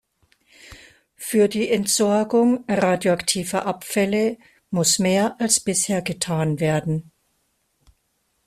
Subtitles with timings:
[1.15, 4.39] Für die Entsorgung radioaktiver Abfälle
[4.71, 7.11] muss mehr als bisher getan werden.